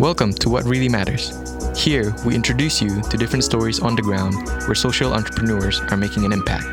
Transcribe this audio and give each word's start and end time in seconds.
Welcome 0.00 0.32
to 0.32 0.48
What 0.48 0.64
Really 0.64 0.88
Matters. 0.88 1.30
Here, 1.78 2.14
we 2.24 2.34
introduce 2.34 2.80
you 2.80 3.02
to 3.02 3.18
different 3.18 3.44
stories 3.44 3.80
on 3.80 3.94
the 3.94 4.00
ground 4.00 4.34
where 4.66 4.74
social 4.74 5.12
entrepreneurs 5.12 5.78
are 5.90 5.96
making 5.98 6.24
an 6.24 6.32
impact. 6.32 6.64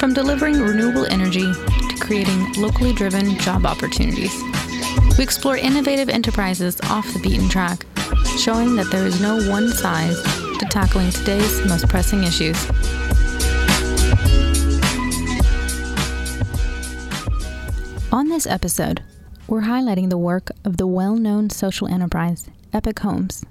From 0.00 0.14
delivering 0.14 0.58
renewable 0.62 1.04
energy 1.04 1.52
to 1.52 1.96
creating 2.00 2.54
locally 2.54 2.94
driven 2.94 3.36
job 3.36 3.66
opportunities, 3.66 4.32
we 5.18 5.22
explore 5.22 5.58
innovative 5.58 6.08
enterprises 6.08 6.80
off 6.84 7.06
the 7.12 7.18
beaten 7.18 7.50
track, 7.50 7.84
showing 8.38 8.76
that 8.76 8.90
there 8.90 9.06
is 9.06 9.20
no 9.20 9.46
one 9.50 9.68
size 9.68 10.16
to 10.22 10.66
tackling 10.70 11.10
today's 11.10 11.66
most 11.66 11.86
pressing 11.86 12.24
issues. 12.24 12.56
On 18.10 18.30
this 18.30 18.46
episode, 18.46 19.02
we're 19.46 19.62
highlighting 19.62 20.08
the 20.08 20.18
work 20.18 20.50
of 20.64 20.78
the 20.78 20.86
well 20.86 21.16
known 21.16 21.50
social 21.50 21.86
enterprise, 21.88 22.48
Epic 22.72 22.98
Homes. 23.00 23.44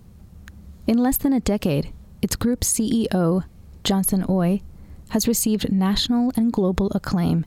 In 0.87 0.97
less 0.97 1.17
than 1.17 1.33
a 1.33 1.39
decade, 1.39 1.93
its 2.21 2.35
group 2.35 2.61
CEO, 2.61 3.43
Johnson 3.83 4.23
Ooi, 4.23 4.63
has 5.09 5.27
received 5.27 5.71
national 5.71 6.31
and 6.35 6.51
global 6.51 6.91
acclaim, 6.95 7.45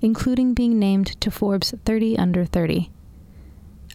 including 0.00 0.54
being 0.54 0.78
named 0.78 1.20
to 1.20 1.30
Forbes 1.30 1.74
30 1.84 2.16
Under 2.16 2.44
30. 2.44 2.90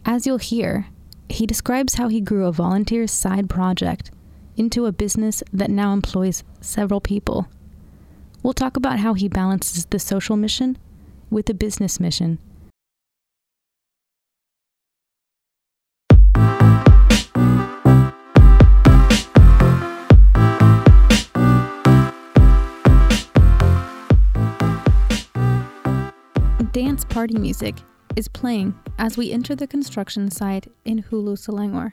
As 0.04 0.26
you'll 0.26 0.38
hear, 0.38 0.88
he 1.30 1.46
describes 1.46 1.94
how 1.94 2.08
he 2.08 2.20
grew 2.20 2.46
a 2.46 2.52
volunteer 2.52 3.06
side 3.06 3.48
project 3.48 4.10
into 4.56 4.84
a 4.84 4.92
business 4.92 5.42
that 5.52 5.70
now 5.70 5.94
employs 5.94 6.44
several 6.60 7.00
people. 7.00 7.48
We'll 8.42 8.52
talk 8.52 8.76
about 8.76 8.98
how 8.98 9.14
he 9.14 9.28
balances 9.28 9.86
the 9.86 9.98
social 9.98 10.36
mission 10.36 10.76
with 11.30 11.46
the 11.46 11.54
business 11.54 11.98
mission 11.98 12.38
party 27.14 27.38
music 27.38 27.76
is 28.16 28.26
playing 28.26 28.74
as 28.98 29.16
we 29.16 29.30
enter 29.30 29.54
the 29.54 29.68
construction 29.68 30.28
site 30.32 30.66
in 30.84 31.00
Hulu 31.00 31.38
Selangor. 31.38 31.92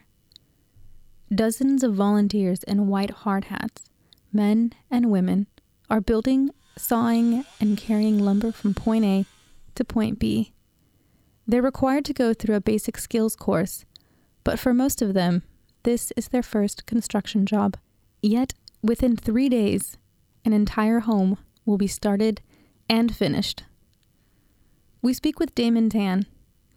Dozens 1.34 1.84
of 1.84 1.94
volunteers 1.94 2.64
in 2.64 2.88
white 2.88 3.12
hard 3.12 3.46
hats, 3.46 3.84
men 4.34 4.74
and 4.90 5.12
women, 5.12 5.46
are 5.92 6.02
building, 6.02 6.50
sawing, 6.76 7.46
and 7.60 7.78
carrying 7.78 8.18
lumber 8.18 8.52
from 8.52 8.74
point 8.74 9.06
A 9.06 9.26
to 9.76 9.84
point 9.84 10.18
B. 10.18 10.54
They're 11.46 11.62
required 11.62 12.06
to 12.06 12.14
go 12.14 12.34
through 12.34 12.56
a 12.56 12.60
basic 12.60 12.98
skills 12.98 13.36
course, 13.36 13.86
but 14.44 14.58
for 14.58 14.74
most 14.74 15.04
of 15.04 15.14
them, 15.14 15.44
this 15.84 16.12
is 16.18 16.30
their 16.30 16.42
first 16.42 16.88
construction 16.88 17.46
job. 17.46 17.78
Yet, 18.24 18.56
within 18.82 19.16
three 19.16 19.50
days, 19.50 20.00
an 20.44 20.52
entire 20.52 21.02
home 21.02 21.38
will 21.64 21.78
be 21.78 21.86
started 21.86 22.42
and 22.90 23.16
finished. 23.16 23.66
We 25.04 25.14
speak 25.14 25.40
with 25.40 25.56
Damon 25.56 25.90
Tan, 25.90 26.28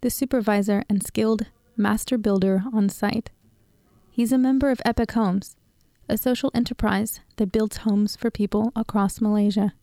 the 0.00 0.08
supervisor 0.08 0.82
and 0.88 1.02
skilled 1.02 1.44
master 1.76 2.16
builder 2.16 2.64
on 2.72 2.88
site. 2.88 3.30
He's 4.10 4.32
a 4.32 4.38
member 4.38 4.70
of 4.70 4.80
Epic 4.82 5.12
Homes, 5.12 5.56
a 6.08 6.16
social 6.16 6.50
enterprise 6.54 7.20
that 7.36 7.52
builds 7.52 7.78
homes 7.78 8.16
for 8.16 8.30
people 8.30 8.72
across 8.74 9.20
Malaysia. 9.20 9.74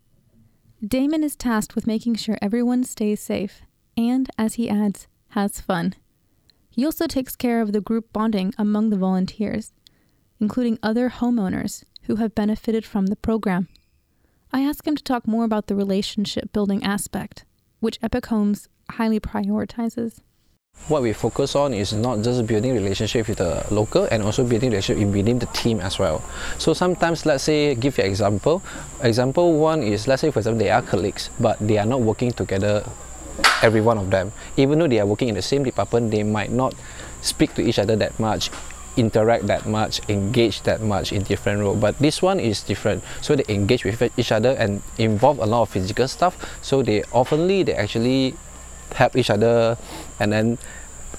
Damon 0.83 1.23
is 1.23 1.35
tasked 1.35 1.75
with 1.75 1.85
making 1.85 2.15
sure 2.15 2.39
everyone 2.41 2.83
stays 2.83 3.21
safe 3.21 3.61
and, 3.95 4.27
as 4.39 4.55
he 4.55 4.67
adds, 4.67 5.07
has 5.29 5.61
fun. 5.61 5.93
He 6.71 6.83
also 6.83 7.05
takes 7.05 7.35
care 7.35 7.61
of 7.61 7.73
the 7.73 7.81
group 7.81 8.11
bonding 8.11 8.55
among 8.57 8.89
the 8.89 8.97
volunteers, 8.97 9.71
including 10.39 10.79
other 10.81 11.11
homeowners 11.11 11.83
who 12.03 12.15
have 12.15 12.33
benefited 12.33 12.85
from 12.85 13.05
the 13.05 13.15
program. 13.15 13.67
I 14.51 14.61
ask 14.61 14.87
him 14.87 14.95
to 14.95 15.03
talk 15.03 15.27
more 15.27 15.43
about 15.43 15.67
the 15.67 15.75
relationship 15.75 16.51
building 16.51 16.83
aspect 16.83 17.45
which 17.81 17.99
Epic 18.01 18.27
Homes 18.27 18.69
highly 18.91 19.19
prioritizes. 19.19 20.21
What 20.87 21.01
we 21.01 21.13
focus 21.13 21.55
on 21.55 21.73
is 21.73 21.93
not 21.93 22.23
just 22.23 22.47
building 22.47 22.73
relationship 22.73 23.27
with 23.27 23.39
the 23.39 23.65
local 23.69 24.05
and 24.05 24.23
also 24.23 24.45
building 24.45 24.69
relationship 24.69 25.05
within 25.09 25.39
the 25.39 25.47
team 25.47 25.79
as 25.81 25.99
well. 25.99 26.23
So 26.57 26.73
sometimes, 26.73 27.25
let's 27.25 27.43
say, 27.43 27.75
give 27.75 27.97
you 27.97 28.05
an 28.05 28.09
example. 28.09 28.63
Example 29.01 29.59
one 29.59 29.83
is, 29.83 30.07
let's 30.07 30.21
say, 30.21 30.31
for 30.31 30.39
example, 30.39 30.59
they 30.59 30.69
are 30.71 30.81
colleagues, 30.81 31.29
but 31.39 31.59
they 31.59 31.77
are 31.77 31.85
not 31.85 32.01
working 32.01 32.31
together, 32.31 32.87
every 33.61 33.81
one 33.81 33.97
of 33.97 34.09
them. 34.09 34.31
Even 34.57 34.79
though 34.79 34.87
they 34.87 34.99
are 34.99 35.05
working 35.05 35.27
in 35.27 35.35
the 35.35 35.41
same 35.41 35.63
department, 35.63 36.11
they 36.11 36.23
might 36.23 36.51
not 36.51 36.73
speak 37.21 37.53
to 37.55 37.61
each 37.61 37.77
other 37.77 37.95
that 37.95 38.17
much 38.19 38.49
interact 38.97 39.47
that 39.47 39.65
much, 39.65 40.01
engage 40.09 40.61
that 40.63 40.81
much 40.81 41.13
in 41.13 41.23
different 41.23 41.61
roles. 41.61 41.79
But 41.79 41.97
this 41.99 42.21
one 42.21 42.39
is 42.39 42.61
different. 42.61 43.03
So 43.21 43.35
they 43.35 43.45
engage 43.53 43.83
with 43.83 44.01
each 44.17 44.31
other 44.31 44.51
and 44.51 44.81
involve 44.97 45.39
a 45.39 45.45
lot 45.45 45.63
of 45.63 45.69
physical 45.69 46.07
stuff. 46.07 46.37
So 46.61 46.83
they 46.83 47.01
oftenly 47.13 47.65
they 47.65 47.73
actually 47.73 48.35
help 48.93 49.15
each 49.15 49.29
other 49.29 49.77
and 50.19 50.31
then 50.31 50.57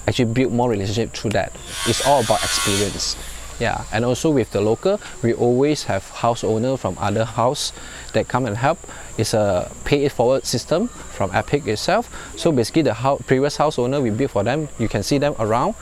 actually 0.07 0.33
build 0.33 0.53
more 0.53 0.69
relationship 0.69 1.13
through 1.13 1.31
that. 1.31 1.51
It's 1.87 2.05
all 2.05 2.23
about 2.23 2.43
experience. 2.43 3.15
Yeah, 3.59 3.85
and 3.93 4.03
also 4.03 4.31
with 4.31 4.51
the 4.51 4.61
local, 4.61 4.99
we 5.21 5.33
always 5.33 5.83
have 5.83 6.09
house 6.09 6.43
owner 6.43 6.75
from 6.75 6.97
other 6.99 7.23
house 7.23 7.71
that 8.13 8.27
come 8.27 8.45
and 8.45 8.57
help. 8.57 8.79
It's 9.17 9.33
a 9.33 9.71
pay 9.85 10.05
it 10.05 10.11
forward 10.11 10.45
system 10.45 10.87
from 10.87 11.29
Epic 11.33 11.67
itself. 11.67 12.09
So 12.37 12.51
basically, 12.51 12.81
the 12.81 12.95
previous 13.27 13.57
house 13.57 13.77
owner 13.77 14.01
we 14.01 14.09
build 14.09 14.31
for 14.31 14.43
them, 14.43 14.69
you 14.79 14.89
can 14.89 15.03
see 15.03 15.19
them 15.19 15.35
around. 15.37 15.75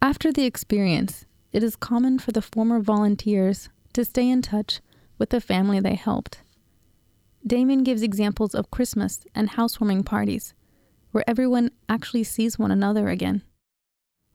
After 0.00 0.32
the 0.32 0.44
experience, 0.44 1.26
it 1.52 1.62
is 1.62 1.76
common 1.76 2.18
for 2.18 2.32
the 2.32 2.42
former 2.42 2.80
volunteers 2.80 3.68
to 3.92 4.04
stay 4.04 4.28
in 4.28 4.42
touch 4.42 4.80
with 5.18 5.30
the 5.30 5.40
family 5.40 5.80
they 5.80 5.94
helped. 5.94 6.42
Damon 7.46 7.84
gives 7.84 8.02
examples 8.02 8.54
of 8.54 8.70
Christmas 8.70 9.24
and 9.34 9.50
housewarming 9.50 10.04
parties, 10.04 10.54
where 11.12 11.24
everyone 11.26 11.70
actually 11.88 12.24
sees 12.24 12.58
one 12.58 12.70
another 12.70 13.08
again. 13.08 13.42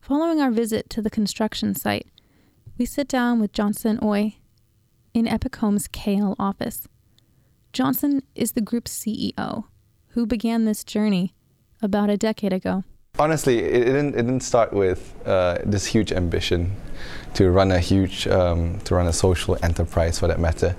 Following 0.01 0.41
our 0.41 0.51
visit 0.51 0.89
to 0.89 1.01
the 1.01 1.09
construction 1.09 1.75
site, 1.75 2.07
we 2.77 2.85
sit 2.85 3.07
down 3.07 3.39
with 3.39 3.53
Johnson 3.53 3.99
Ooi 4.01 4.37
in 5.13 5.27
Epic 5.27 5.55
Homes' 5.57 5.87
KL 5.87 6.35
office. 6.39 6.87
Johnson 7.71 8.23
is 8.35 8.53
the 8.53 8.61
group's 8.61 8.97
CEO, 8.97 9.65
who 10.09 10.25
began 10.25 10.65
this 10.65 10.83
journey 10.83 11.35
about 11.81 12.09
a 12.09 12.17
decade 12.17 12.53
ago. 12.53 12.83
Honestly, 13.19 13.59
it 13.59 13.85
didn't, 13.85 14.15
it 14.15 14.23
didn't 14.23 14.39
start 14.39 14.73
with 14.73 15.13
uh, 15.27 15.59
this 15.63 15.85
huge 15.85 16.11
ambition 16.11 16.75
to 17.35 17.51
run 17.51 17.71
a 17.71 17.77
huge, 17.77 18.25
um, 18.25 18.79
to 18.85 18.95
run 18.95 19.05
a 19.05 19.13
social 19.13 19.55
enterprise 19.61 20.17
for 20.17 20.27
that 20.27 20.39
matter. 20.39 20.75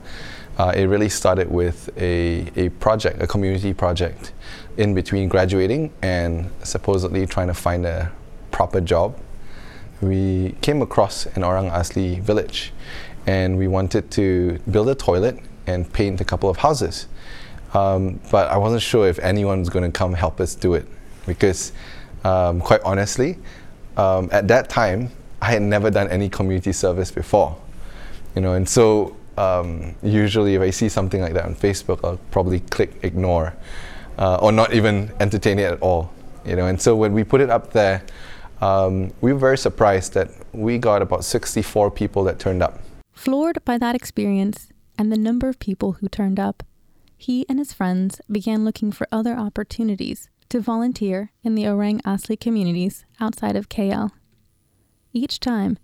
Uh, 0.59 0.73
it 0.75 0.87
really 0.87 1.09
started 1.09 1.49
with 1.49 1.97
a, 1.97 2.51
a 2.57 2.71
project, 2.81 3.23
a 3.23 3.27
community 3.29 3.73
project, 3.73 4.33
in 4.79 4.95
between 4.95 5.29
graduating 5.29 5.93
and 6.03 6.51
supposedly 6.65 7.25
trying 7.25 7.47
to 7.47 7.55
find 7.55 7.87
a 7.87 8.11
proper 8.51 8.81
job. 8.81 9.17
We 10.01 10.57
came 10.61 10.83
across 10.83 11.27
an 11.37 11.45
Orang 11.45 11.71
Asli 11.71 12.21
village 12.21 12.73
and 13.29 13.57
we 13.57 13.69
wanted 13.69 14.11
to 14.11 14.59
build 14.69 14.89
a 14.89 14.97
toilet 14.97 15.39
and 15.69 15.91
paint 15.93 16.21
a 16.21 16.25
couple 16.25 16.51
of 16.51 16.57
houses. 16.57 17.07
Um, 17.75 18.19
but 18.33 18.51
I 18.51 18.57
wasn't 18.57 18.83
sure 18.83 19.07
if 19.07 19.21
anyone 19.21 19.61
was 19.61 19.69
going 19.69 19.85
to 19.85 19.97
come 19.97 20.15
help 20.15 20.41
us 20.41 20.57
do 20.57 20.75
it 20.75 20.89
because 21.27 21.73
um, 22.25 22.61
quite 22.61 22.81
honestly, 22.83 23.39
um, 23.97 24.29
at 24.33 24.49
that 24.49 24.69
time, 24.69 25.11
I 25.41 25.53
had 25.53 25.63
never 25.63 25.91
done 25.91 26.09
any 26.09 26.29
community 26.29 26.73
service 26.73 27.11
before, 27.11 27.57
you 28.35 28.41
know, 28.41 28.55
and 28.55 28.69
so 28.69 29.17
um, 29.37 29.95
usually 30.03 30.55
if 30.55 30.63
I 30.63 30.71
see 30.71 30.89
something 30.89 31.21
like 31.21 31.35
that 31.35 31.45
on 31.45 31.55
Facebook, 31.55 32.01
I'll 32.03 32.21
probably 32.31 32.61
click 32.61 32.99
ignore 33.03 33.55
uh, 34.19 34.37
or 34.37 34.53
not 34.53 34.73
even 34.73 35.13
entertain 35.21 35.59
it 35.59 35.73
at 35.73 35.81
all, 35.81 36.13
you 36.45 36.57
know. 36.57 36.67
And 36.67 36.81
so 36.81 36.97
when 36.97 37.13
we 37.13 37.25
put 37.25 37.41
it 37.41 37.51
up 37.51 37.73
there, 37.73 38.03
um, 38.61 39.13
we 39.21 39.33
were 39.33 39.39
very 39.39 39.59
surprised 39.59 40.15
that 40.15 40.31
we 40.53 40.79
got 40.79 41.03
about 41.03 41.25
64 41.25 41.91
people 41.91 42.25
that 42.25 42.39
turned 42.39 42.63
up. 42.63 42.81
Floored 43.13 43.65
by 43.65 43.79
that 43.79 43.95
experience 43.95 44.69
and 44.99 45.11
the 45.11 45.19
number 45.19 45.49
of 45.49 45.59
people 45.59 45.93
who 45.93 46.09
turned 46.09 46.39
up, 46.39 46.63
he 47.17 47.45
and 47.49 47.59
his 47.59 47.73
friends 47.73 48.21
began 48.31 48.65
looking 48.65 48.93
for 48.93 49.09
other 49.11 49.35
opportunities 49.35 50.29
to 50.49 50.61
volunteer 50.61 51.31
in 51.43 51.55
the 51.55 51.67
Orang 51.67 52.01
Asli 52.03 52.39
communities 52.39 53.05
outside 53.21 53.57
of 53.57 53.69
KL. 53.69 54.11
Each 55.13 55.39
time, 55.41 55.79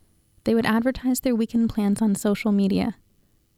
they 0.45 0.55
would 0.55 0.67
advertise 0.67 1.21
their 1.21 1.35
weekend 1.35 1.71
plans 1.71 2.01
on 2.03 2.15
social 2.15 2.53
media, 2.53 2.97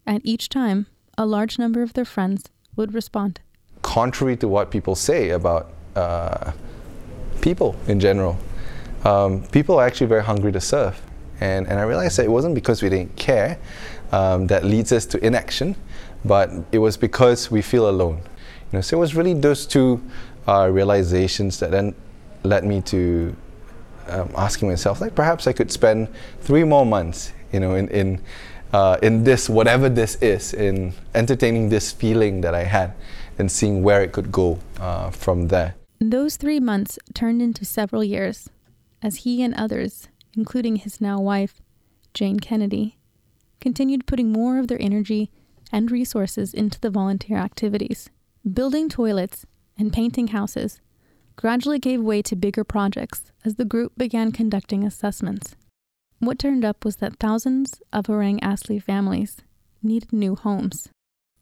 and 0.06 0.20
each 0.24 0.48
time, 0.48 0.86
a 1.16 1.26
large 1.26 1.58
number 1.58 1.82
of 1.82 1.92
their 1.92 2.04
friends 2.04 2.44
would 2.76 2.94
respond. 2.94 3.40
Contrary 3.82 4.36
to 4.36 4.48
what 4.48 4.70
people 4.70 4.94
say 4.94 5.30
about 5.30 5.72
uh, 5.94 6.52
people 7.40 7.76
in 7.86 8.00
general, 8.00 8.38
um, 9.04 9.42
people 9.48 9.78
are 9.78 9.86
actually 9.86 10.06
very 10.06 10.22
hungry 10.22 10.52
to 10.52 10.60
serve. 10.60 11.00
And, 11.40 11.66
and 11.66 11.78
I 11.78 11.82
realized 11.82 12.18
that 12.18 12.24
it 12.24 12.30
wasn't 12.30 12.54
because 12.54 12.82
we 12.82 12.88
didn't 12.88 13.16
care 13.16 13.58
um, 14.12 14.46
that 14.46 14.64
leads 14.64 14.92
us 14.92 15.06
to 15.06 15.24
inaction, 15.24 15.74
but 16.24 16.50
it 16.70 16.78
was 16.78 16.96
because 16.96 17.50
we 17.50 17.62
feel 17.62 17.88
alone. 17.88 18.22
You 18.70 18.78
know, 18.78 18.80
so 18.80 18.96
it 18.96 19.00
was 19.00 19.14
really 19.14 19.34
those 19.34 19.66
two 19.66 20.00
uh, 20.46 20.68
realizations 20.70 21.58
that 21.60 21.70
then 21.70 21.94
led 22.42 22.64
me 22.64 22.80
to 22.82 23.34
um, 24.08 24.30
asking 24.36 24.68
myself, 24.68 25.00
like 25.00 25.14
perhaps 25.14 25.46
I 25.46 25.52
could 25.52 25.70
spend 25.70 26.08
three 26.40 26.64
more 26.64 26.84
months, 26.84 27.32
you 27.52 27.60
know, 27.60 27.74
in 27.74 27.88
in 27.88 28.20
uh, 28.72 28.98
in 29.02 29.24
this 29.24 29.48
whatever 29.48 29.88
this 29.88 30.16
is, 30.16 30.54
in 30.54 30.94
entertaining 31.14 31.68
this 31.68 31.92
feeling 31.92 32.40
that 32.40 32.54
I 32.54 32.64
had, 32.64 32.94
and 33.38 33.50
seeing 33.50 33.82
where 33.82 34.02
it 34.02 34.12
could 34.12 34.32
go 34.32 34.58
uh, 34.80 35.10
from 35.10 35.48
there. 35.48 35.74
Those 36.00 36.36
three 36.36 36.60
months 36.60 36.98
turned 37.14 37.40
into 37.40 37.64
several 37.64 38.02
years, 38.02 38.48
as 39.02 39.18
he 39.18 39.42
and 39.42 39.54
others, 39.54 40.08
including 40.34 40.76
his 40.76 41.00
now 41.00 41.20
wife, 41.20 41.60
Jane 42.12 42.40
Kennedy, 42.40 42.98
continued 43.60 44.06
putting 44.06 44.32
more 44.32 44.58
of 44.58 44.66
their 44.66 44.82
energy 44.82 45.30
and 45.70 45.90
resources 45.90 46.52
into 46.52 46.80
the 46.80 46.90
volunteer 46.90 47.38
activities. 47.38 48.10
Building 48.52 48.88
toilets 48.88 49.46
and 49.82 49.92
painting 49.92 50.28
houses 50.28 50.80
gradually 51.34 51.80
gave 51.80 52.00
way 52.00 52.22
to 52.22 52.36
bigger 52.36 52.62
projects 52.62 53.32
as 53.44 53.56
the 53.56 53.64
group 53.64 53.92
began 53.96 54.30
conducting 54.30 54.84
assessments. 54.84 55.56
What 56.20 56.38
turned 56.38 56.64
up 56.64 56.84
was 56.84 56.96
that 56.98 57.18
thousands 57.18 57.82
of 57.92 58.08
Orang 58.08 58.38
Asli 58.38 58.80
families 58.80 59.38
needed 59.82 60.12
new 60.12 60.36
homes. 60.36 60.88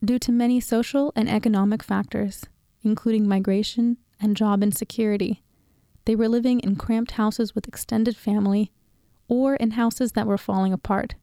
Due 0.03 0.17
to 0.17 0.31
many 0.31 0.59
social 0.59 1.13
and 1.15 1.29
economic 1.29 1.83
factors, 1.83 2.45
including 2.81 3.27
migration 3.27 3.97
and 4.19 4.35
job 4.35 4.63
insecurity, 4.63 5.43
they 6.05 6.15
were 6.15 6.27
living 6.27 6.61
in 6.61 6.77
cramped 6.77 7.11
houses 7.11 7.53
with 7.53 7.67
extended 7.67 8.17
family 8.17 8.71
or 9.27 9.55
in 9.57 9.71
houses 9.71 10.13
that 10.13 10.25
were 10.25 10.35
falling 10.35 10.73
apart. 10.73 11.13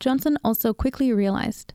Johnson 0.00 0.36
also 0.44 0.74
quickly 0.74 1.14
realized 1.14 1.72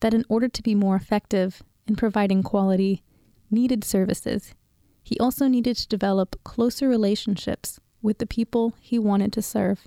that 0.00 0.12
in 0.12 0.26
order 0.28 0.46
to 0.46 0.62
be 0.62 0.74
more 0.74 0.94
effective 0.94 1.62
in 1.86 1.96
providing 1.96 2.42
quality, 2.42 3.02
needed 3.50 3.84
services, 3.84 4.54
he 5.02 5.18
also 5.18 5.46
needed 5.46 5.76
to 5.76 5.88
develop 5.88 6.36
closer 6.44 6.88
relationships 6.88 7.80
with 8.02 8.18
the 8.18 8.26
people 8.26 8.74
he 8.80 8.98
wanted 8.98 9.32
to 9.32 9.42
serve. 9.42 9.86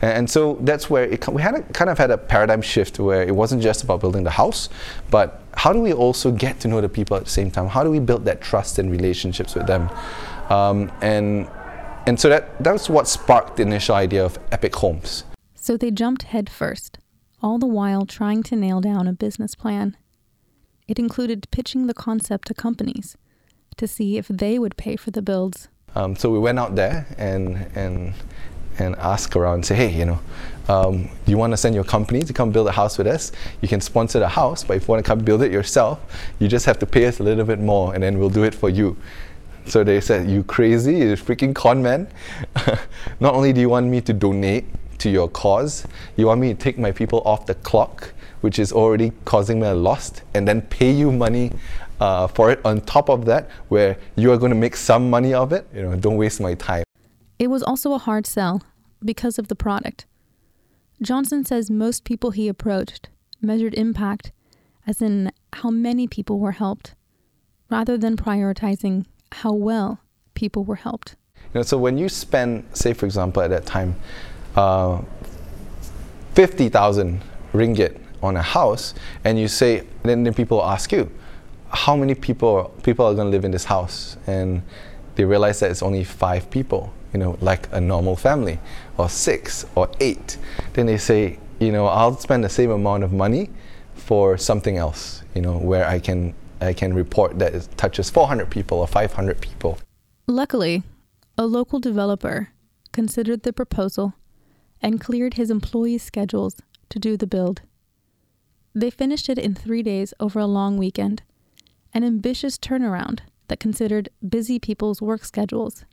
And 0.00 0.30
so 0.30 0.58
that's 0.60 0.88
where 0.88 1.04
it, 1.04 1.26
we 1.28 1.42
had 1.42 1.54
a, 1.54 1.62
kind 1.62 1.90
of 1.90 1.98
had 1.98 2.10
a 2.10 2.18
paradigm 2.18 2.62
shift 2.62 2.98
where 2.98 3.22
it 3.22 3.34
wasn't 3.34 3.62
just 3.62 3.82
about 3.82 4.00
building 4.00 4.24
the 4.24 4.30
house, 4.30 4.68
but 5.10 5.42
how 5.54 5.72
do 5.72 5.80
we 5.80 5.92
also 5.92 6.30
get 6.30 6.60
to 6.60 6.68
know 6.68 6.80
the 6.80 6.88
people 6.88 7.16
at 7.16 7.24
the 7.24 7.30
same 7.30 7.50
time? 7.50 7.66
How 7.66 7.82
do 7.82 7.90
we 7.90 7.98
build 7.98 8.24
that 8.26 8.40
trust 8.40 8.78
and 8.78 8.90
relationships 8.90 9.54
with 9.54 9.66
them? 9.66 9.90
Um, 10.50 10.92
and 11.00 11.48
and 12.06 12.20
so 12.20 12.28
that 12.28 12.62
that 12.62 12.72
was 12.72 12.88
what 12.88 13.08
sparked 13.08 13.56
the 13.56 13.62
initial 13.62 13.96
idea 13.96 14.24
of 14.24 14.38
Epic 14.52 14.76
Homes. 14.76 15.24
So 15.54 15.76
they 15.76 15.90
jumped 15.90 16.24
headfirst, 16.24 16.98
all 17.42 17.58
the 17.58 17.66
while 17.66 18.06
trying 18.06 18.44
to 18.44 18.56
nail 18.56 18.80
down 18.80 19.08
a 19.08 19.12
business 19.12 19.56
plan. 19.56 19.96
It 20.88 20.98
included 20.98 21.48
pitching 21.50 21.86
the 21.86 21.94
concept 21.94 22.48
to 22.48 22.54
companies 22.54 23.16
to 23.76 23.86
see 23.86 24.18
if 24.18 24.28
they 24.28 24.58
would 24.58 24.76
pay 24.76 24.96
for 24.96 25.10
the 25.10 25.22
builds. 25.22 25.68
Um, 25.94 26.14
so 26.14 26.30
we 26.30 26.38
went 26.38 26.58
out 26.58 26.76
there 26.76 27.06
and 27.18 27.66
and 27.74 28.14
and 28.78 28.94
ask 28.96 29.34
around 29.34 29.54
and 29.54 29.66
say, 29.66 29.74
hey, 29.74 29.90
you 29.90 30.04
know, 30.04 30.20
um, 30.68 31.08
you 31.26 31.38
want 31.38 31.52
to 31.52 31.56
send 31.56 31.74
your 31.74 31.84
company 31.84 32.22
to 32.22 32.32
come 32.32 32.50
build 32.50 32.68
a 32.68 32.72
house 32.72 32.98
with 32.98 33.06
us? 33.06 33.32
You 33.62 33.68
can 33.68 33.80
sponsor 33.80 34.18
the 34.18 34.28
house, 34.28 34.64
but 34.64 34.76
if 34.76 34.86
you 34.86 34.92
want 34.92 35.04
to 35.04 35.08
come 35.08 35.20
build 35.20 35.42
it 35.42 35.50
yourself, 35.50 35.98
you 36.38 36.46
just 36.46 36.66
have 36.66 36.78
to 36.80 36.86
pay 36.86 37.06
us 37.06 37.18
a 37.18 37.22
little 37.22 37.44
bit 37.44 37.58
more, 37.58 37.94
and 37.94 38.02
then 38.02 38.18
we'll 38.18 38.28
do 38.28 38.44
it 38.44 38.54
for 38.54 38.68
you. 38.68 38.96
So 39.64 39.82
they 39.82 40.00
said, 40.00 40.28
You 40.28 40.44
crazy? 40.44 40.98
You 40.98 41.14
freaking 41.14 41.54
con 41.54 41.82
man. 41.82 42.08
Not 43.20 43.34
only 43.34 43.52
do 43.52 43.60
you 43.60 43.68
want 43.68 43.86
me 43.86 44.00
to 44.02 44.12
donate 44.12 44.66
to 44.98 45.10
your 45.10 45.28
cause, 45.28 45.86
you 46.16 46.26
want 46.26 46.40
me 46.40 46.52
to 46.52 46.58
take 46.58 46.78
my 46.78 46.92
people 46.92 47.22
off 47.24 47.46
the 47.46 47.54
clock, 47.54 48.12
which 48.40 48.58
is 48.58 48.72
already 48.72 49.12
causing 49.24 49.60
me 49.60 49.66
a 49.66 49.74
loss, 49.74 50.12
and 50.34 50.46
then 50.46 50.62
pay 50.62 50.90
you 50.90 51.10
money 51.12 51.52
uh, 52.00 52.26
for 52.26 52.50
it 52.50 52.60
on 52.64 52.80
top 52.82 53.08
of 53.08 53.24
that, 53.24 53.48
where 53.68 53.96
you 54.16 54.32
are 54.32 54.36
going 54.36 54.50
to 54.50 54.56
make 54.56 54.76
some 54.76 55.08
money 55.08 55.32
of 55.32 55.52
it. 55.52 55.66
You 55.74 55.82
know, 55.82 55.96
don't 55.96 56.16
waste 56.16 56.40
my 56.40 56.54
time. 56.54 56.84
It 57.38 57.48
was 57.48 57.62
also 57.62 57.92
a 57.92 57.98
hard 57.98 58.26
sell 58.26 58.62
because 59.04 59.38
of 59.38 59.48
the 59.48 59.56
product. 59.56 60.06
Johnson 61.02 61.44
says 61.44 61.70
most 61.70 62.04
people 62.04 62.30
he 62.30 62.48
approached 62.48 63.10
measured 63.42 63.74
impact 63.74 64.32
as 64.86 65.02
in 65.02 65.30
how 65.52 65.70
many 65.70 66.06
people 66.06 66.38
were 66.38 66.52
helped, 66.52 66.94
rather 67.70 67.98
than 67.98 68.16
prioritizing 68.16 69.04
how 69.32 69.52
well 69.52 70.00
people 70.34 70.64
were 70.64 70.76
helped. 70.76 71.16
You 71.36 71.60
know, 71.60 71.62
so 71.62 71.76
when 71.76 71.98
you 71.98 72.08
spend, 72.08 72.64
say, 72.72 72.92
for 72.92 73.04
example, 73.06 73.42
at 73.42 73.50
that 73.50 73.66
time, 73.66 73.96
uh, 74.56 75.02
50,000 76.34 77.22
ringgit 77.52 77.98
on 78.22 78.36
a 78.36 78.42
house, 78.42 78.94
and 79.24 79.38
you 79.38 79.48
say, 79.48 79.84
then, 80.02 80.24
then 80.24 80.34
people 80.34 80.62
ask 80.62 80.92
you, 80.92 81.10
how 81.70 81.96
many 81.96 82.14
people 82.14 82.72
people 82.82 83.04
are 83.04 83.14
going 83.14 83.26
to 83.26 83.30
live 83.30 83.44
in 83.44 83.50
this 83.50 83.64
house? 83.64 84.16
And 84.26 84.62
they 85.16 85.24
realize 85.24 85.60
that 85.60 85.70
it's 85.70 85.82
only 85.82 86.04
five 86.04 86.50
people, 86.50 86.92
you 87.12 87.18
know, 87.18 87.36
like 87.40 87.68
a 87.72 87.80
normal 87.80 88.16
family, 88.16 88.58
or 88.96 89.08
six, 89.08 89.66
or 89.74 89.90
eight. 90.00 90.38
Then 90.74 90.86
they 90.86 90.98
say, 90.98 91.38
you 91.58 91.72
know, 91.72 91.86
I'll 91.86 92.16
spend 92.16 92.44
the 92.44 92.48
same 92.48 92.70
amount 92.70 93.04
of 93.04 93.12
money 93.12 93.50
for 93.94 94.36
something 94.36 94.76
else, 94.76 95.22
you 95.34 95.42
know, 95.42 95.56
where 95.56 95.86
I 95.86 95.98
can 95.98 96.34
I 96.60 96.72
can 96.72 96.94
report 96.94 97.38
that 97.38 97.54
it 97.54 97.68
touches 97.76 98.08
400 98.08 98.50
people 98.50 98.78
or 98.78 98.86
500 98.86 99.40
people. 99.40 99.78
Luckily, 100.26 100.82
a 101.36 101.44
local 101.44 101.80
developer 101.80 102.48
considered 102.92 103.42
the 103.42 103.52
proposal 103.52 104.14
and 104.80 105.00
cleared 105.00 105.34
his 105.34 105.50
employees' 105.50 106.02
schedules 106.02 106.56
to 106.88 106.98
do 106.98 107.16
the 107.16 107.26
build. 107.26 107.62
They 108.74 108.90
finished 108.90 109.28
it 109.28 109.38
in 109.38 109.54
three 109.54 109.82
days 109.82 110.12
over 110.20 110.38
a 110.38 110.46
long 110.46 110.76
weekend, 110.76 111.22
an 111.94 112.04
ambitious 112.04 112.58
turnaround 112.58 113.20
that 113.48 113.60
considered 113.60 114.10
busy 114.26 114.58
people's 114.58 115.00
work 115.00 115.24
schedules. 115.24 115.84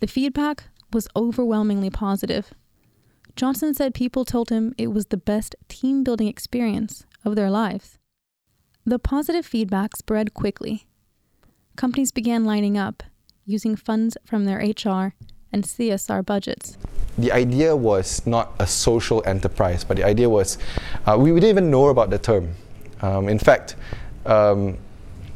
The 0.00 0.06
feedback 0.06 0.64
was 0.92 1.08
overwhelmingly 1.14 1.90
positive. 1.90 2.52
Johnson 3.36 3.74
said 3.74 3.94
people 3.94 4.24
told 4.24 4.50
him 4.50 4.74
it 4.78 4.88
was 4.88 5.06
the 5.06 5.16
best 5.16 5.54
team 5.68 6.02
building 6.02 6.26
experience 6.26 7.04
of 7.24 7.36
their 7.36 7.50
lives. 7.50 7.98
The 8.84 8.98
positive 8.98 9.44
feedback 9.44 9.96
spread 9.96 10.34
quickly. 10.34 10.86
Companies 11.76 12.12
began 12.12 12.44
lining 12.44 12.78
up, 12.78 13.02
using 13.44 13.76
funds 13.76 14.16
from 14.24 14.46
their 14.46 14.58
HR 14.58 15.14
and 15.52 15.64
CSR 15.64 16.24
budgets. 16.24 16.76
The 17.18 17.32
idea 17.32 17.74
was 17.74 18.26
not 18.26 18.52
a 18.58 18.66
social 18.66 19.22
enterprise, 19.26 19.84
but 19.84 19.96
the 19.96 20.04
idea 20.04 20.28
was 20.28 20.58
uh, 21.06 21.16
we, 21.18 21.32
we, 21.32 21.40
didn't 21.40 21.56
even 21.56 21.70
know 21.70 21.88
about 21.88 22.10
the 22.10 22.18
term. 22.18 22.50
Um, 23.02 23.28
in 23.28 23.38
fact, 23.38 23.76
um, 24.26 24.78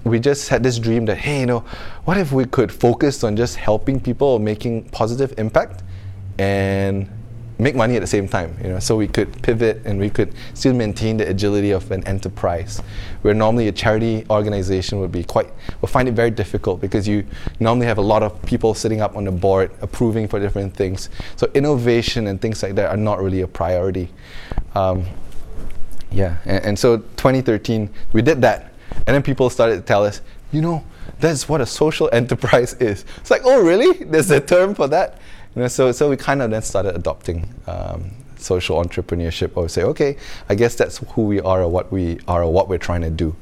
we 0.05 0.21
just 0.21 0.49
had 0.49 0.63
this 0.63 0.79
dream 0.79 1.07
that, 1.07 1.17
hey, 1.17 1.41
you 1.41 1.47
know, 1.47 1.61
what 2.05 2.17
if 2.17 2.33
we 2.33 2.45
could 2.45 2.71
focus 2.71 3.25
on 3.25 3.37
just 3.37 3.57
helping 3.57 3.99
people 3.99 4.39
making 4.39 4.85
positive 4.91 5.35
impact 5.39 5.83
and 6.39 7.09
make 7.59 7.75
money 7.75 7.97
at 7.97 8.01
the 8.01 8.07
same 8.07 8.29
time, 8.29 8.57
you 8.63 8.69
know, 8.69 8.79
so 8.81 8.97
we 8.97 9.07
could 9.07 9.43
pivot 9.43 9.81
and 9.85 9.99
we 9.99 10.11
could 10.11 10.35
still 10.55 10.73
maintain 10.73 11.17
the 11.17 11.29
agility 11.29 11.71
of 11.71 11.91
an 11.91 12.07
enterprise. 12.07 12.83
Where 13.23 13.35
normally 13.35 13.69
a 13.69 13.73
charity 13.73 14.27
organization 14.29 15.01
would 15.01 15.13
be 15.13 15.25
quite, 15.25 15.49
will 15.81 15.89
find 15.89 16.09
it 16.09 16.13
very 16.13 16.31
difficult 16.31 16.81
because 16.81 17.07
you 17.07 17.25
normally 17.61 17.87
have 17.87 17.99
a 17.99 18.03
lot 18.03 18.23
of 18.23 18.41
people 18.43 18.75
sitting 18.75 19.01
up 19.01 19.17
on 19.17 19.25
the 19.25 19.33
board 19.33 19.71
approving 19.81 20.27
for 20.27 20.41
different 20.41 20.75
things. 20.75 21.11
So 21.37 21.51
innovation 21.55 22.27
and 22.27 22.41
things 22.41 22.63
like 22.63 22.75
that 22.75 22.91
are 22.91 22.97
not 22.97 23.23
really 23.23 23.43
a 23.43 23.49
priority. 23.49 24.09
Um, 24.75 25.05
yeah, 26.11 26.37
and, 26.45 26.65
and 26.65 26.79
so 26.79 26.99
2013, 26.99 27.91
we 28.13 28.23
did 28.23 28.43
that. 28.43 28.73
And 29.07 29.15
then 29.15 29.23
people 29.23 29.51
started 29.51 29.77
to 29.77 29.83
tell 29.83 30.05
us, 30.05 30.21
you 30.53 30.61
know, 30.61 30.85
that's 31.21 31.49
what 31.49 31.61
a 31.61 31.67
social 31.67 32.09
enterprise 32.13 32.75
is. 32.75 33.05
It's 33.19 33.31
like, 33.31 33.43
oh, 33.45 33.63
really? 33.63 34.05
There's 34.05 34.31
a 34.31 34.41
term 34.41 34.75
for 34.75 34.89
that? 34.89 35.19
You 35.55 35.63
know, 35.63 35.69
so, 35.69 35.93
so 35.93 36.11
we 36.11 36.17
kind 36.17 36.43
of 36.43 36.51
then 36.51 36.63
started 36.63 36.97
adopting 36.97 37.55
um, 37.67 38.11
social 38.37 38.83
entrepreneurship 38.83 39.57
or 39.57 39.69
say, 39.69 39.83
okay, 39.85 40.17
I 40.49 40.55
guess 40.55 40.75
that's 40.75 40.99
who 41.13 41.23
we 41.23 41.41
are 41.41 41.63
or 41.63 41.69
what 41.69 41.93
we 41.93 42.19
are 42.27 42.43
or 42.43 42.53
what 42.53 42.69
we're 42.69 42.79
trying 42.79 43.03
to 43.03 43.11
do. 43.11 43.37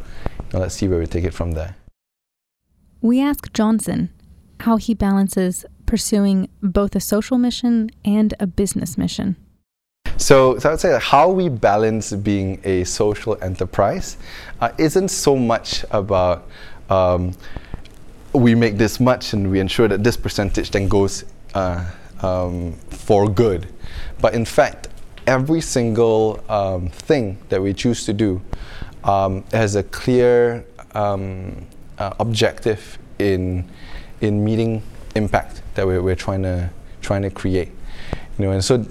Now 0.53 0.61
let's 0.61 0.75
see 0.75 0.89
where 0.89 0.99
we 0.99 1.07
take 1.07 1.25
it 1.25 1.33
from 1.33 1.53
there. 1.53 1.77
We 3.01 3.21
ask 3.21 3.53
Johnson 3.53 4.11
how 4.61 4.77
he 4.77 4.95
balances 4.95 5.65
pursuing 5.87 6.49
both 6.63 6.95
a 6.95 7.01
social 7.01 7.39
mission 7.39 7.91
and 8.05 8.35
a 8.39 8.47
business 8.47 8.97
mission. 8.97 9.37
So, 10.19 10.59
so 10.59 10.69
I 10.69 10.73
would 10.73 10.81
say 10.81 10.99
how 11.01 11.31
we 11.31 11.49
balance 11.49 12.13
being 12.13 12.61
a 12.65 12.85
social 12.85 13.37
enterprise 13.43 14.19
uh, 14.61 14.71
isn't 14.79 15.09
so 15.09 15.35
much 15.37 15.85
about 15.91 16.47
um, 16.91 17.33
we 18.33 18.55
make 18.55 18.77
this 18.77 19.01
much 19.01 19.33
and 19.33 19.51
we 19.51 19.59
ensure 19.59 19.89
that 19.89 20.05
this 20.05 20.17
percentage 20.17 20.71
then 20.71 20.89
goes 20.89 21.25
uh, 21.55 21.85
um, 22.23 22.73
for 22.91 23.29
good. 23.29 23.67
But 24.21 24.35
in 24.35 24.45
fact, 24.45 24.89
every 25.27 25.61
single 25.61 26.43
um, 26.49 26.89
thing 26.89 27.39
that 27.49 27.61
we 27.63 27.73
choose 27.73 28.05
to 28.07 28.13
do 28.13 28.41
um, 29.05 29.45
has 29.53 29.77
a 29.77 29.83
clear 29.83 30.65
um, 30.95 31.67
uh, 31.99 32.15
objective 32.21 32.99
in 33.19 33.69
in 34.21 34.45
meeting 34.45 34.83
impact 35.17 35.63
that 35.75 35.87
we're, 35.87 36.03
we're 36.03 36.15
trying 36.15 36.43
to 36.43 36.71
trying 37.01 37.23
to 37.23 37.31
create. 37.31 37.71
You 38.39 38.47
know, 38.47 38.53
and 38.53 38.65
so 38.65 38.85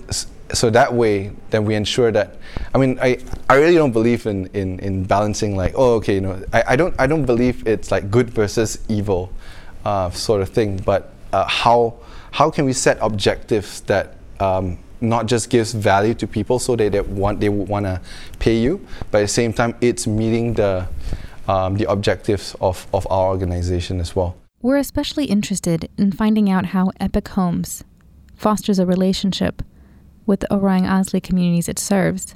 so 0.54 0.70
that 0.70 0.94
way, 0.94 1.32
then 1.50 1.66
we 1.66 1.76
ensure 1.76 2.12
that. 2.12 2.38
I 2.74 2.78
mean, 2.78 3.00
I, 3.02 3.20
I 3.50 3.56
really 3.56 3.76
don't 3.76 3.92
believe 3.92 4.26
in, 4.26 4.48
in, 4.48 4.80
in 4.80 5.04
balancing 5.06 5.56
like, 5.56 5.74
oh, 5.76 5.96
okay, 5.96 6.16
you 6.16 6.22
know, 6.22 6.44
I, 6.54 6.64
I 6.70 6.76
don't 6.76 6.94
I 7.00 7.08
don't 7.08 7.26
believe 7.26 7.66
it's 7.68 7.92
like 7.92 8.12
good 8.12 8.30
versus 8.30 8.80
evil, 8.90 9.32
uh, 9.86 10.10
sort 10.12 10.42
of 10.42 10.50
thing. 10.50 10.78
But 10.78 11.14
uh, 11.34 11.48
how 11.48 11.96
how 12.32 12.50
can 12.50 12.66
we 12.66 12.74
set 12.74 12.98
objectives 13.02 13.82
that 13.82 14.16
um, 14.40 14.80
not 15.02 15.26
just 15.26 15.50
gives 15.50 15.74
value 15.74 16.14
to 16.14 16.28
people 16.28 16.60
so 16.60 16.76
they, 16.76 16.90
they 16.90 17.02
want 17.02 17.40
they 17.40 17.50
would 17.50 17.68
want 17.68 17.86
to 17.86 18.02
pay 18.40 18.58
you, 18.58 18.86
but 19.10 19.20
at 19.20 19.22
the 19.22 19.28
same 19.28 19.54
time 19.54 19.76
it's 19.82 20.08
meeting 20.08 20.54
the 20.54 20.88
um, 21.48 21.76
the 21.76 21.90
objectives 21.90 22.56
of, 22.62 22.88
of 22.94 23.06
our 23.10 23.30
organization 23.30 24.00
as 24.00 24.16
well. 24.16 24.36
We're 24.62 24.78
especially 24.78 25.26
interested 25.26 25.90
in 25.98 26.12
finding 26.12 26.50
out 26.50 26.68
how 26.68 26.92
Epic 27.00 27.28
Homes 27.30 27.84
fosters 28.36 28.80
a 28.80 28.86
relationship 28.86 29.64
with 30.26 30.42
the 30.42 30.54
Orang 30.54 30.84
Asli 30.84 31.22
communities 31.22 31.68
it 31.68 31.80
serves, 31.80 32.36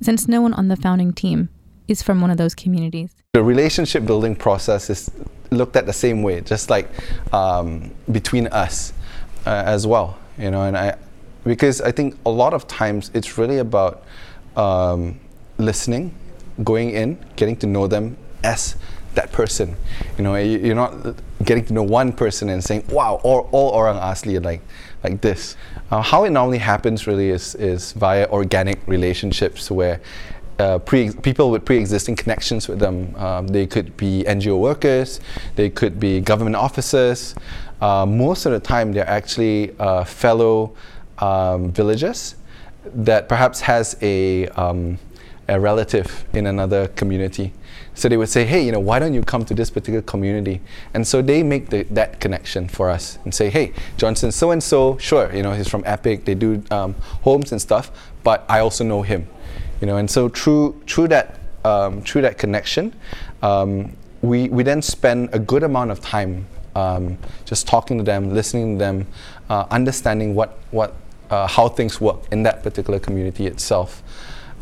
since 0.00 0.28
no 0.28 0.40
one 0.40 0.54
on 0.54 0.68
the 0.68 0.76
founding 0.76 1.12
team 1.12 1.48
is 1.88 2.00
from 2.00 2.20
one 2.20 2.30
of 2.30 2.36
those 2.36 2.54
communities. 2.54 3.10
The 3.32 3.42
relationship 3.42 4.06
building 4.06 4.36
process 4.36 4.88
is 4.88 5.10
looked 5.50 5.76
at 5.76 5.86
the 5.86 5.92
same 5.92 6.22
way, 6.22 6.40
just 6.40 6.70
like 6.70 6.88
um, 7.34 7.90
between 8.10 8.46
us 8.46 8.92
uh, 9.46 9.62
as 9.66 9.86
well, 9.86 10.16
you 10.38 10.50
know. 10.50 10.62
And 10.62 10.76
I, 10.76 10.96
because 11.44 11.80
I 11.80 11.92
think 11.92 12.16
a 12.24 12.30
lot 12.30 12.54
of 12.54 12.66
times 12.66 13.10
it's 13.14 13.38
really 13.38 13.58
about 13.58 14.04
um, 14.56 15.20
listening, 15.58 16.14
going 16.62 16.90
in, 16.90 17.18
getting 17.36 17.56
to 17.56 17.66
know 17.66 17.86
them 17.86 18.16
as 18.42 18.76
that 19.14 19.32
person. 19.32 19.76
You 20.18 20.24
know, 20.24 20.34
you're 20.36 20.74
not 20.74 21.16
getting 21.44 21.64
to 21.66 21.72
know 21.72 21.82
one 21.82 22.12
person 22.12 22.48
and 22.48 22.62
saying, 22.62 22.84
"Wow, 22.90 23.20
all, 23.22 23.48
all 23.52 23.70
orang 23.70 23.96
asli 23.96 24.42
like 24.42 24.62
like 25.02 25.20
this." 25.20 25.56
Uh, 25.90 26.00
how 26.00 26.24
it 26.24 26.30
normally 26.30 26.58
happens 26.58 27.06
really 27.06 27.30
is 27.30 27.54
is 27.56 27.92
via 27.92 28.28
organic 28.30 28.86
relationships 28.86 29.70
where. 29.70 30.00
Uh, 30.58 30.78
people 30.78 31.50
with 31.50 31.64
pre-existing 31.64 32.14
connections 32.14 32.68
with 32.68 32.78
them. 32.78 33.14
Um, 33.16 33.48
they 33.48 33.66
could 33.66 33.96
be 33.96 34.24
NGO 34.26 34.58
workers, 34.58 35.20
they 35.56 35.68
could 35.68 35.98
be 35.98 36.20
government 36.20 36.56
officers. 36.56 37.34
Uh, 37.80 38.06
most 38.06 38.46
of 38.46 38.52
the 38.52 38.60
time, 38.60 38.92
they're 38.92 39.08
actually 39.08 39.74
uh, 39.78 40.04
fellow 40.04 40.74
um, 41.18 41.72
villagers 41.72 42.36
that 42.84 43.28
perhaps 43.28 43.60
has 43.62 43.96
a, 44.02 44.46
um, 44.50 44.98
a 45.48 45.58
relative 45.58 46.24
in 46.32 46.46
another 46.46 46.88
community. 46.88 47.52
So 47.94 48.08
they 48.08 48.16
would 48.16 48.28
say, 48.28 48.44
hey, 48.44 48.64
you 48.64 48.72
know, 48.72 48.80
why 48.80 48.98
don't 48.98 49.14
you 49.14 49.22
come 49.22 49.44
to 49.44 49.54
this 49.54 49.70
particular 49.70 50.02
community? 50.02 50.60
And 50.94 51.06
so 51.06 51.22
they 51.22 51.42
make 51.42 51.70
the, 51.70 51.84
that 51.90 52.20
connection 52.20 52.68
for 52.68 52.90
us 52.90 53.18
and 53.24 53.32
say, 53.32 53.50
hey, 53.50 53.72
Johnson 53.96 54.32
so 54.32 54.50
and 54.50 54.62
so, 54.62 54.98
sure, 54.98 55.34
you 55.34 55.42
know, 55.42 55.52
he's 55.52 55.68
from 55.68 55.84
Epic, 55.86 56.24
they 56.24 56.34
do 56.34 56.62
um, 56.70 56.94
homes 57.22 57.52
and 57.52 57.62
stuff, 57.62 57.90
but 58.24 58.44
I 58.48 58.60
also 58.60 58.84
know 58.84 59.02
him, 59.02 59.28
you 59.84 59.86
know. 59.86 59.98
And 59.98 60.10
so 60.10 60.30
through 60.30 60.80
through 60.86 61.08
that 61.08 61.38
um, 61.62 62.00
through 62.00 62.22
that 62.22 62.38
connection, 62.38 62.94
um, 63.42 63.94
we 64.22 64.48
we 64.48 64.62
then 64.62 64.80
spend 64.80 65.28
a 65.32 65.38
good 65.38 65.62
amount 65.62 65.90
of 65.90 66.00
time 66.00 66.46
um, 66.74 67.18
just 67.44 67.68
talking 67.68 67.98
to 67.98 68.04
them, 68.04 68.32
listening 68.32 68.78
to 68.78 68.78
them, 68.78 69.06
uh, 69.50 69.66
understanding 69.70 70.34
what 70.34 70.58
what 70.70 70.94
uh, 71.28 71.46
how 71.46 71.68
things 71.68 72.00
work 72.00 72.20
in 72.32 72.42
that 72.44 72.62
particular 72.62 72.98
community 72.98 73.46
itself. 73.46 74.02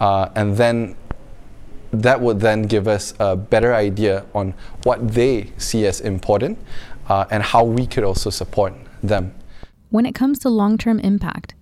Uh, 0.00 0.28
and 0.34 0.56
then 0.56 0.96
that 1.92 2.20
would 2.20 2.40
then 2.40 2.62
give 2.62 2.88
us 2.88 3.14
a 3.20 3.36
better 3.36 3.74
idea 3.74 4.24
on 4.34 4.54
what 4.82 5.06
they 5.12 5.52
see 5.56 5.86
as 5.86 6.00
important 6.00 6.58
uh, 7.08 7.26
and 7.30 7.44
how 7.44 7.62
we 7.62 7.86
could 7.86 8.02
also 8.02 8.28
support 8.28 8.74
them. 9.04 9.32
When 9.90 10.04
it 10.04 10.16
comes 10.16 10.40
to 10.40 10.48
long 10.48 10.78
term 10.78 10.98
impact, 10.98 11.54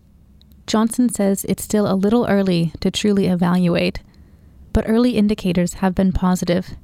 Johnson 0.71 1.09
says 1.09 1.45
it's 1.49 1.65
still 1.65 1.91
a 1.91 1.99
little 1.99 2.29
early 2.29 2.73
to 2.79 2.93
truly 2.93 3.27
evaluate, 3.27 4.05
but 4.73 4.89
early 4.89 5.17
indicators 5.17 5.75
have 5.83 5.97
been 5.97 6.13
positive. 6.13 6.77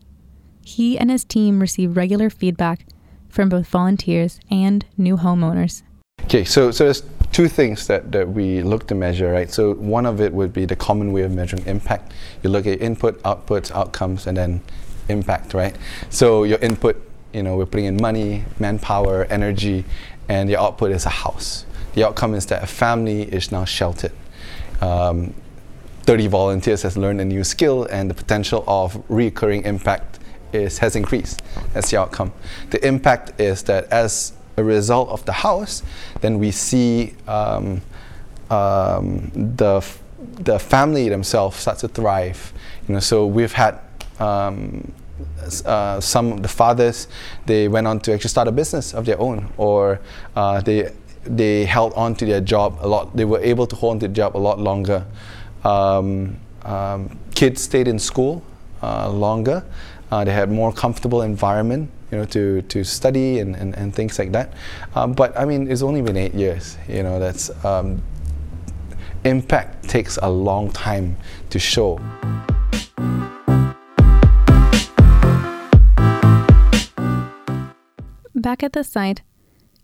He 0.65 0.99
and 0.99 1.09
his 1.09 1.25
team 1.25 1.61
receive 1.61 1.97
regular 1.97 2.29
feedback 2.29 2.85
from 3.29 3.49
both 3.49 3.69
volunteers 3.69 4.41
and 4.51 4.85
new 4.99 5.17
homeowners. 5.17 5.85
Okay, 6.25 6.43
so, 6.43 6.73
so 6.73 6.83
there's 6.83 7.05
two 7.31 7.47
things 7.47 7.87
that, 7.87 8.11
that 8.11 8.29
we 8.29 8.61
look 8.61 8.89
to 8.89 8.97
measure, 8.97 9.31
right? 9.31 9.53
So 9.53 9.75
one 9.75 10.05
of 10.05 10.21
it 10.21 10.33
would 10.33 10.53
be 10.53 10.65
the 10.65 10.75
common 10.75 11.13
way 11.13 11.23
of 11.23 11.31
measuring 11.31 11.65
impact. 11.65 12.13
You 12.43 12.51
look 12.51 12.67
at 12.67 12.81
input, 12.81 13.23
outputs, 13.23 13.71
outcomes, 13.71 14.27
and 14.27 14.37
then 14.37 14.63
impact, 15.09 15.55
right? 15.55 15.77
So 16.11 16.43
your 16.43 16.59
input, 16.59 17.01
you 17.33 17.45
know, 17.45 17.57
we're 17.57 17.67
putting 17.67 17.87
in 17.87 17.99
money, 18.03 18.47
manpower, 18.59 19.27
energy, 19.27 19.85
and 20.29 20.51
your 20.51 20.59
output 20.59 20.91
is 20.91 21.07
a 21.07 21.11
house. 21.11 21.67
The 21.97 22.07
outcome 22.07 22.35
is 22.35 22.45
that 22.47 22.63
a 22.63 22.67
family 22.67 23.23
is 23.23 23.51
now 23.51 23.65
sheltered. 23.65 24.13
Um, 24.83 25.33
30 26.03 26.27
volunteers 26.27 26.83
has 26.83 26.95
learned 26.99 27.23
a 27.23 27.25
new 27.25 27.43
skill 27.43 27.85
and 27.85 28.11
the 28.11 28.15
potential 28.15 28.63
of 28.67 28.93
reoccurring 29.09 29.65
impact 29.65 30.19
is, 30.53 30.77
has 30.79 30.95
increased. 30.95 31.41
That's 31.73 31.91
the 31.91 31.99
outcome. 31.99 32.35
The 32.69 32.87
impact 32.87 33.41
is 33.41 33.63
that 33.63 33.91
as 33.91 34.35
a 34.59 34.63
result 34.63 35.09
of 35.09 35.25
the 35.25 35.33
house, 35.33 35.83
then 36.21 36.39
we 36.39 36.51
see 36.51 37.15
um, 37.27 37.81
um, 38.51 39.33
the 39.35 39.83
the 40.19 40.59
family 40.59 41.09
themselves 41.09 41.57
start 41.57 41.79
to 41.79 41.89
thrive. 41.89 42.53
You 42.89 42.95
know, 42.95 43.01
so 43.01 43.27
we've 43.27 43.53
had 43.53 43.79
um, 44.21 44.93
uh, 45.65 46.01
some 46.01 46.39
the 46.39 46.49
fathers 46.49 47.09
they 47.47 47.69
went 47.69 47.87
on 47.87 48.01
to 48.01 48.13
actually 48.13 48.29
start 48.29 48.49
a 48.49 48.53
business 48.53 48.93
of 48.93 49.07
their 49.07 49.19
own, 49.19 49.51
or 49.57 49.99
uh, 50.35 50.61
they 50.61 50.93
they 51.29 51.65
held 51.65 51.93
on 51.95 52.15
to 52.17 52.27
their 52.27 52.41
job 52.41 52.79
a 52.81 52.89
lot. 52.89 53.17
They 53.17 53.25
were 53.25 53.41
able 53.41 53.67
to 53.67 53.77
hold 53.77 53.93
on 53.93 54.01
to 54.01 54.09
their 54.09 54.15
job 54.15 54.37
a 54.37 54.39
lot 54.39 54.59
longer. 54.59 55.07
Um, 55.65 56.39
um, 56.63 57.19
kids 57.35 57.63
stayed 57.63 57.89
in 57.89 57.99
school 57.99 58.43
uh, 58.83 59.11
longer. 59.11 59.65
Uh, 60.11 60.25
they 60.25 60.33
had 60.33 60.51
more 60.51 60.73
comfortable 60.73 61.23
environment 61.23 61.91
you 62.11 62.19
know, 62.19 62.25
to, 62.25 62.63
to 62.63 62.85
study 62.85 63.41
and, 63.41 63.57
and, 63.57 63.75
and 63.75 63.95
things 63.95 64.19
like 64.19 64.33
that. 64.33 64.53
Um, 64.95 65.13
but 65.13 65.37
I 65.37 65.45
mean, 65.45 65.71
it's 65.71 65.83
only 65.83 66.03
been 66.03 66.17
eight 66.17 66.35
years. 66.35 66.79
You 66.89 67.03
know, 67.03 67.19
that's 67.19 67.51
um, 67.65 68.03
impact 69.25 69.89
takes 69.89 70.19
a 70.23 70.31
long 70.31 70.71
time 70.71 71.17
to 71.51 71.59
show. 71.59 71.99
Back 78.35 78.63
at 78.63 78.73
the 78.75 78.85
site, 78.85 79.23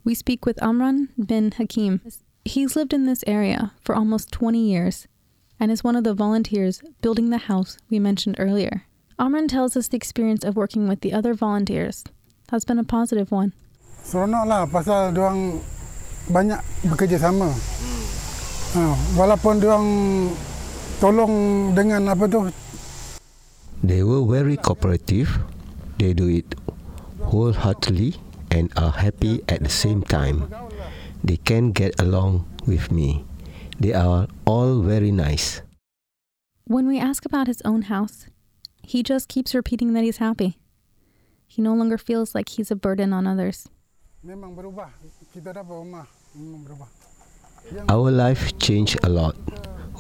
we 0.04 0.14
speak 0.14 0.44
with 0.44 0.62
Amran 0.62 1.08
bin 1.18 1.52
Hakim. 1.52 2.00
He's 2.44 2.74
lived 2.74 2.92
in 2.92 3.06
this 3.06 3.22
area 3.26 3.72
for 3.80 3.94
almost 3.94 4.32
20 4.32 4.58
years 4.58 5.06
and 5.60 5.70
is 5.70 5.84
one 5.84 5.94
of 5.94 6.04
the 6.04 6.14
volunteers 6.14 6.82
building 7.00 7.30
the 7.30 7.46
house 7.46 7.78
we 7.88 7.98
mentioned 7.98 8.36
earlier. 8.38 8.84
Amran 9.18 9.46
tells 9.46 9.76
us 9.76 9.88
the 9.88 9.96
experience 9.96 10.42
of 10.44 10.56
working 10.56 10.88
with 10.88 11.02
the 11.02 11.12
other 11.12 11.34
volunteers 11.34 12.02
has 12.50 12.64
been 12.64 12.78
a 12.78 12.84
positive 12.84 13.30
one. 13.30 13.52
Seronok 14.02 14.44
lah 14.50 14.66
pasal 14.66 15.14
diorang 15.14 15.62
banyak 16.26 16.58
bekerja 16.90 17.22
sama. 17.22 17.54
Hmm. 18.72 18.96
walaupun 19.14 19.60
diorang 19.60 19.88
tolong 20.98 21.32
dengan 21.76 22.10
apa 22.10 22.26
tu. 22.26 22.50
They 23.84 24.02
were 24.02 24.26
very 24.26 24.58
cooperative. 24.58 25.30
They 26.02 26.16
do 26.16 26.26
it 26.26 26.58
wholeheartedly 27.22 28.18
and 28.52 28.70
are 28.76 28.92
happy 28.92 29.40
at 29.48 29.64
the 29.64 29.70
same 29.72 30.02
time. 30.02 30.52
They 31.24 31.38
can 31.38 31.72
get 31.72 31.98
along 32.00 32.44
with 32.66 32.92
me. 32.92 33.24
They 33.80 33.94
are 33.94 34.28
all 34.44 34.82
very 34.82 35.10
nice. 35.10 35.62
When 36.66 36.86
we 36.86 37.00
ask 37.00 37.24
about 37.24 37.46
his 37.48 37.62
own 37.64 37.82
house, 37.82 38.26
he 38.82 39.02
just 39.02 39.28
keeps 39.28 39.54
repeating 39.54 39.94
that 39.94 40.04
he's 40.04 40.18
happy. 40.18 40.58
He 41.46 41.62
no 41.62 41.74
longer 41.74 41.98
feels 41.98 42.34
like 42.34 42.50
he's 42.50 42.70
a 42.70 42.76
burden 42.76 43.12
on 43.12 43.26
others. 43.26 43.68
Our 47.88 48.10
life 48.10 48.58
changed 48.58 48.98
a 49.02 49.08
lot. 49.08 49.36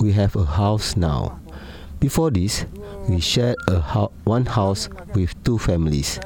We 0.00 0.12
have 0.12 0.36
a 0.36 0.44
house 0.44 0.96
now. 0.96 1.40
Before 2.00 2.30
this, 2.30 2.66
we 3.08 3.20
shared 3.20 3.56
a 3.68 3.78
ho- 3.78 4.12
one 4.24 4.46
house 4.46 4.88
with 5.14 5.30
two 5.44 5.58
families, 5.58 6.18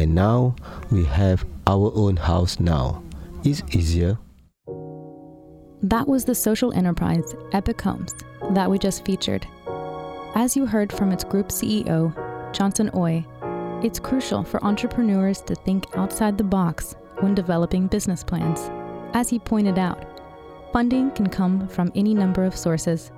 and 0.00 0.14
now 0.14 0.56
we 0.90 1.04
have 1.04 1.44
our 1.66 1.92
own 1.94 2.16
house 2.16 2.58
now. 2.58 3.02
It's 3.44 3.62
easier. 3.74 4.18
That 5.82 6.08
was 6.08 6.24
the 6.24 6.34
social 6.34 6.72
enterprise, 6.72 7.34
Epic 7.52 7.80
Homes, 7.80 8.14
that 8.50 8.70
we 8.70 8.78
just 8.78 9.04
featured. 9.04 9.46
As 10.34 10.56
you 10.56 10.66
heard 10.66 10.92
from 10.92 11.12
its 11.12 11.24
group 11.24 11.48
CEO, 11.48 12.14
Johnson 12.52 12.90
Ooi, 12.90 13.24
it's 13.84 13.98
crucial 13.98 14.42
for 14.42 14.62
entrepreneurs 14.64 15.40
to 15.42 15.54
think 15.54 15.86
outside 15.96 16.36
the 16.36 16.44
box 16.44 16.96
when 17.20 17.34
developing 17.34 17.86
business 17.86 18.24
plans. 18.24 18.70
As 19.14 19.28
he 19.28 19.38
pointed 19.38 19.78
out, 19.78 20.04
funding 20.72 21.10
can 21.12 21.28
come 21.28 21.68
from 21.68 21.92
any 21.94 22.14
number 22.14 22.44
of 22.44 22.56
sources. 22.56 23.10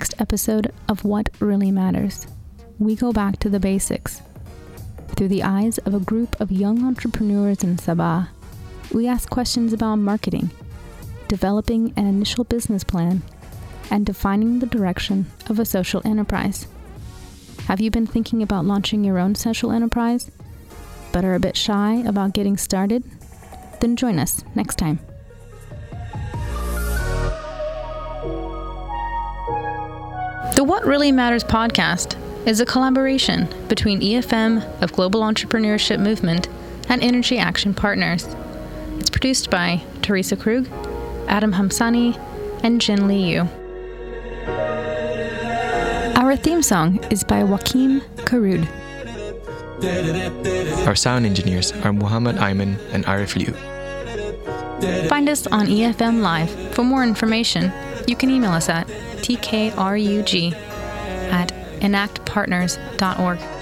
Next 0.00 0.18
episode 0.18 0.72
of 0.88 1.04
What 1.04 1.28
Really 1.40 1.70
Matters, 1.70 2.26
we 2.78 2.96
go 2.96 3.12
back 3.12 3.38
to 3.40 3.50
the 3.50 3.60
basics. 3.60 4.22
Through 5.08 5.28
the 5.28 5.42
eyes 5.42 5.76
of 5.76 5.92
a 5.92 6.00
group 6.00 6.40
of 6.40 6.50
young 6.50 6.82
entrepreneurs 6.86 7.62
in 7.62 7.76
Sabah, 7.76 8.28
we 8.94 9.06
ask 9.06 9.28
questions 9.28 9.74
about 9.74 9.96
marketing, 9.96 10.52
developing 11.28 11.92
an 11.98 12.06
initial 12.06 12.44
business 12.44 12.82
plan, 12.82 13.20
and 13.90 14.06
defining 14.06 14.60
the 14.60 14.66
direction 14.66 15.26
of 15.50 15.58
a 15.58 15.66
social 15.66 16.00
enterprise. 16.06 16.66
Have 17.66 17.82
you 17.82 17.90
been 17.90 18.06
thinking 18.06 18.42
about 18.42 18.64
launching 18.64 19.04
your 19.04 19.18
own 19.18 19.34
social 19.34 19.70
enterprise, 19.70 20.30
but 21.12 21.26
are 21.26 21.34
a 21.34 21.40
bit 21.40 21.58
shy 21.58 21.96
about 22.06 22.32
getting 22.32 22.56
started? 22.56 23.04
Then 23.82 23.96
join 23.96 24.18
us 24.18 24.42
next 24.54 24.76
time. 24.76 25.00
The 30.60 30.64
What 30.64 30.84
Really 30.84 31.10
Matters 31.10 31.42
podcast 31.42 32.18
is 32.46 32.60
a 32.60 32.66
collaboration 32.66 33.48
between 33.68 34.02
EFM 34.02 34.82
of 34.82 34.92
Global 34.92 35.22
Entrepreneurship 35.22 35.98
Movement 35.98 36.48
and 36.90 37.02
Energy 37.02 37.38
Action 37.38 37.72
Partners. 37.72 38.26
It's 38.98 39.08
produced 39.08 39.48
by 39.48 39.80
Teresa 40.02 40.36
Krug, 40.36 40.68
Adam 41.28 41.54
Hamsani, 41.54 42.14
and 42.62 42.78
Jin 42.78 43.08
Yu. 43.08 43.48
Our 46.20 46.36
theme 46.36 46.60
song 46.60 47.02
is 47.04 47.24
by 47.24 47.40
Joakim 47.42 48.02
Karud. 48.26 48.68
Our 50.86 50.94
sound 50.94 51.24
engineers 51.24 51.72
are 51.72 51.94
Muhammad 51.94 52.36
Ayman 52.36 52.78
and 52.92 53.06
Arif 53.06 53.34
Liu. 53.34 53.54
Find 55.08 55.26
us 55.30 55.46
on 55.46 55.68
EFM 55.68 56.20
Live. 56.20 56.50
For 56.74 56.84
more 56.84 57.02
information, 57.02 57.72
you 58.06 58.14
can 58.14 58.28
email 58.28 58.52
us 58.52 58.68
at 58.68 58.90
tkrug 59.20 60.52
at 61.30 61.52
enactpartners.org. 61.80 63.59